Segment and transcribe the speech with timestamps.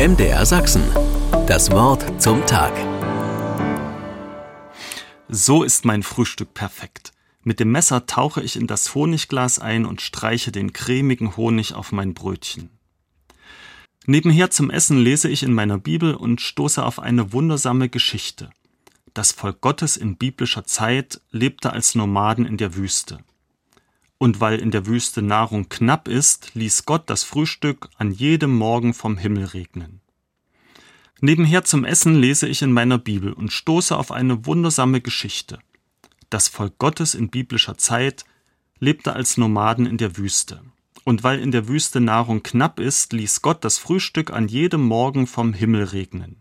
[0.00, 0.82] MDR Sachsen.
[1.46, 2.72] Das Wort zum Tag.
[5.28, 7.12] So ist mein Frühstück perfekt.
[7.42, 11.92] Mit dem Messer tauche ich in das Honigglas ein und streiche den cremigen Honig auf
[11.92, 12.70] mein Brötchen.
[14.06, 18.48] Nebenher zum Essen lese ich in meiner Bibel und stoße auf eine wundersame Geschichte.
[19.12, 23.18] Das Volk Gottes in biblischer Zeit lebte als Nomaden in der Wüste.
[24.22, 28.92] Und weil in der Wüste Nahrung knapp ist, ließ Gott das Frühstück an jedem Morgen
[28.92, 30.02] vom Himmel regnen.
[31.22, 35.58] Nebenher zum Essen lese ich in meiner Bibel und stoße auf eine wundersame Geschichte.
[36.28, 38.26] Das Volk Gottes in biblischer Zeit
[38.78, 40.60] lebte als Nomaden in der Wüste.
[41.04, 45.28] Und weil in der Wüste Nahrung knapp ist, ließ Gott das Frühstück an jedem Morgen
[45.28, 46.36] vom Himmel regnen.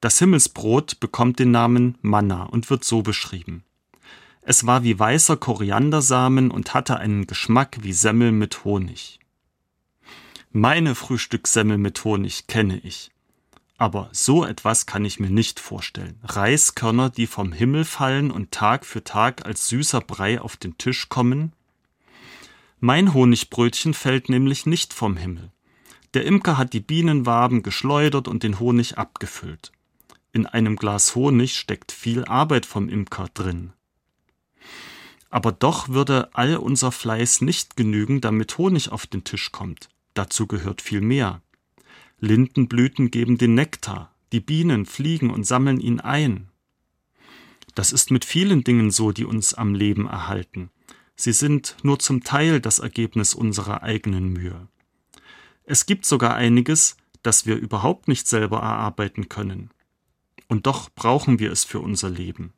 [0.00, 3.64] Das Himmelsbrot bekommt den Namen Manna und wird so beschrieben.
[4.42, 9.20] Es war wie weißer Koriandersamen und hatte einen Geschmack wie Semmel mit Honig.
[10.50, 13.10] Meine Frühstückssemmel mit Honig kenne ich.
[13.76, 16.18] Aber so etwas kann ich mir nicht vorstellen.
[16.24, 21.08] Reiskörner, die vom Himmel fallen und Tag für Tag als süßer Brei auf den Tisch
[21.08, 21.52] kommen?
[22.78, 25.50] Mein Honigbrötchen fällt nämlich nicht vom Himmel.
[26.14, 29.70] Der Imker hat die Bienenwaben geschleudert und den Honig abgefüllt.
[30.32, 33.72] In einem Glas Honig steckt viel Arbeit vom Imker drin.
[35.30, 39.88] Aber doch würde all unser Fleiß nicht genügen, damit Honig auf den Tisch kommt.
[40.14, 41.40] Dazu gehört viel mehr.
[42.18, 46.48] Lindenblüten geben den Nektar, die Bienen fliegen und sammeln ihn ein.
[47.74, 50.70] Das ist mit vielen Dingen so, die uns am Leben erhalten.
[51.14, 54.68] Sie sind nur zum Teil das Ergebnis unserer eigenen Mühe.
[55.64, 59.70] Es gibt sogar einiges, das wir überhaupt nicht selber erarbeiten können.
[60.48, 62.52] Und doch brauchen wir es für unser Leben.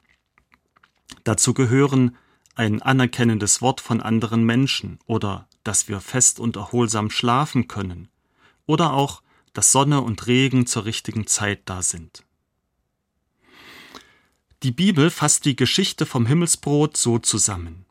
[1.25, 2.17] Dazu gehören
[2.55, 8.09] ein anerkennendes Wort von anderen Menschen oder dass wir fest und erholsam schlafen können
[8.67, 9.23] oder auch,
[9.53, 12.25] dass Sonne und Regen zur richtigen Zeit da sind.
[14.63, 17.85] Die Bibel fasst die Geschichte vom Himmelsbrot so zusammen.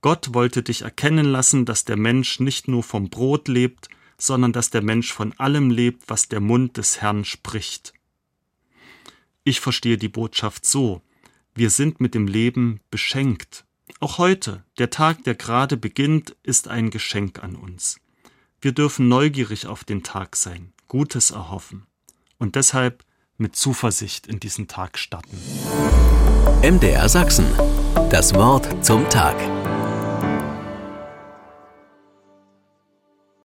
[0.00, 3.88] Gott wollte dich erkennen lassen, dass der Mensch nicht nur vom Brot lebt,
[4.18, 7.94] sondern dass der Mensch von allem lebt, was der Mund des Herrn spricht.
[9.44, 11.02] Ich verstehe die Botschaft so,
[11.54, 13.64] wir sind mit dem Leben beschenkt.
[14.00, 18.00] Auch heute, der Tag, der gerade beginnt, ist ein Geschenk an uns.
[18.60, 21.86] Wir dürfen neugierig auf den Tag sein, Gutes erhoffen
[22.38, 23.04] und deshalb
[23.36, 25.38] mit Zuversicht in diesen Tag starten.
[26.62, 27.46] MDR Sachsen.
[28.10, 29.36] Das Wort zum Tag.